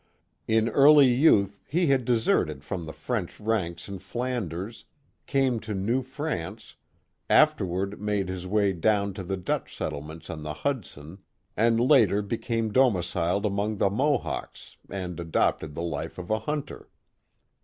In 0.47 0.67
early 0.67 1.05
youth 1.13 1.61
he 1.67 1.85
had 1.85 2.05
deserted 2.05 2.63
from 2.63 2.85
the 2.85 2.91
French 2.91 3.39
ranks 3.39 3.87
in 3.87 3.99
Flanders, 3.99 4.85
came 5.27 5.59
to 5.59 5.75
New 5.75 6.01
France, 6.01 6.73
after 7.29 7.67
ward 7.67 8.01
made 8.01 8.27
his 8.27 8.47
way 8.47 8.73
down 8.73 9.13
to 9.13 9.23
the 9.23 9.37
Dutch 9.37 9.75
settlements 9.77 10.27
on 10.27 10.41
the 10.41 10.55
Hudson, 10.65 11.19
and 11.55 11.79
later 11.79 12.23
became 12.23 12.71
domiciled 12.71 13.45
among 13.45 13.77
the 13.77 13.91
Mohawks, 13.91 14.75
and 14.89 15.19
adopted 15.19 15.75
the 15.75 15.83
life 15.83 16.17
of 16.17 16.31
a 16.31 16.39
hunter. 16.39 16.89